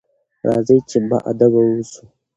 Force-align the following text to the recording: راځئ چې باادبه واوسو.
راځئ 0.47 0.79
چې 0.89 0.97
باادبه 1.09 1.59
واوسو. 1.65 2.03